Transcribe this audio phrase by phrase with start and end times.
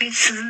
[0.00, 0.40] 見つめ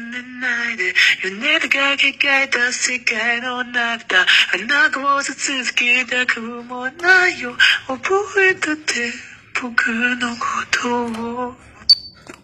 [0.40, 0.94] ないで
[1.24, 5.36] 夜中が描いた世界の中だ花子を続
[5.74, 7.54] けたくもないよ
[7.86, 9.12] 覚えたって
[9.60, 10.46] 僕のこ
[10.82, 11.06] と
[11.48, 11.54] を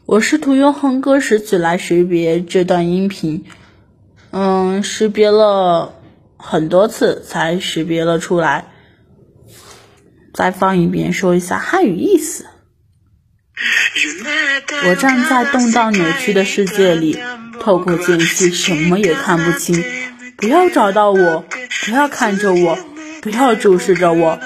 [0.07, 3.45] 我试图用哼歌识曲来识别这段音频。
[4.31, 6.01] 嗯，识别了
[6.39, 8.73] 很多次才识别了出来。
[10.33, 12.47] 再放一遍，说一下汉语意思。
[14.88, 17.18] 我站在动荡扭曲的世界里，
[17.60, 19.84] 透过间隙什么也看不清。
[20.36, 21.46] 不要找到我，
[21.86, 22.78] 不要看着我，
[23.22, 24.40] 不要注视着我，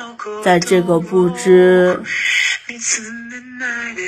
[0.44, 2.02] 在这个不知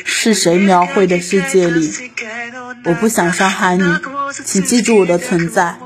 [0.05, 1.91] 是谁描绘的世界里，
[2.83, 3.83] 我不想伤害你。
[4.45, 5.79] 请记住我的存在，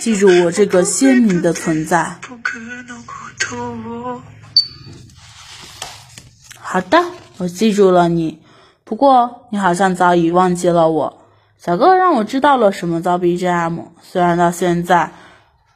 [0.00, 2.16] 记住我这个鲜明的存在。
[6.58, 7.04] 好的，
[7.36, 8.40] 我记住了你。
[8.86, 11.18] 不过你好像早已忘记了我。
[11.58, 13.80] 小哥哥让我知道了什么叫 BGM。
[14.00, 15.10] 虽然到现在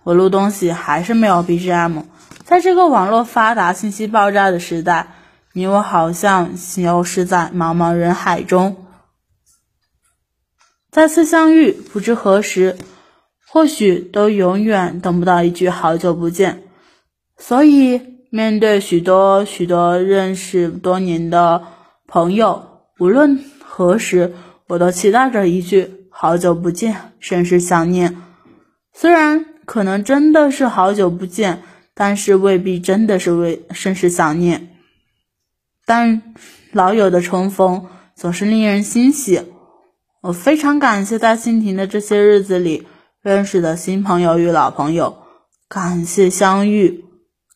[0.04, 2.04] 我录东西还是没有 BGM。
[2.44, 5.08] 在这个网络发达、信息爆炸的时代，
[5.52, 8.76] 你我好像消失在茫茫人海中。
[10.92, 12.76] 再次相遇，不知何时，
[13.48, 16.62] 或许都永远等不到一句好久不见。
[17.38, 18.00] 所以，
[18.30, 21.64] 面对许多许多认识多年的
[22.06, 22.69] 朋友，
[23.00, 24.34] 无论何时，
[24.68, 28.18] 我都期待着一句好久不见，甚是想念。
[28.92, 31.62] 虽然可能真的是好久不见，
[31.94, 34.76] 但是未必真的是为甚是想念。
[35.86, 36.34] 但
[36.72, 39.44] 老友的重逢总是令人欣喜。
[40.20, 42.86] 我非常感谢在蜻蜓的这些日子里
[43.22, 45.22] 认识的新朋友与老朋友，
[45.70, 47.06] 感谢相遇，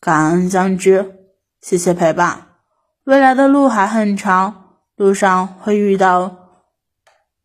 [0.01, 1.17] 感恩相知，
[1.61, 2.47] 谢谢陪伴。
[3.05, 4.64] 未来的路还很长，
[4.97, 6.37] 路上会遇到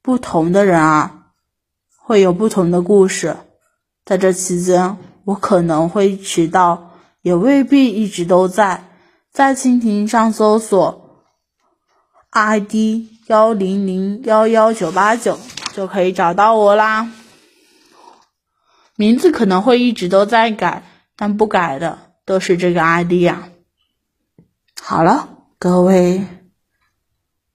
[0.01, 1.31] 不同的人啊，
[1.97, 3.37] 会有不同的故事。
[4.05, 8.85] 在这期间，我可能会迟到，也未必一直都在。
[9.31, 11.25] 在蜻蜓上搜索
[12.31, 12.73] ID。
[13.29, 15.37] 幺零零幺幺九八九
[15.75, 17.11] 就可以找到我啦。
[18.95, 20.81] 名字可能会一直都在改，
[21.15, 23.49] 但不改的都是这个 ID 呀。
[24.81, 26.25] 好了，各位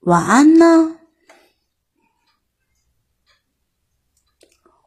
[0.05, 0.99] 晚安呢，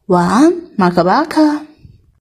[0.06, 1.67] 晚安，马克巴克。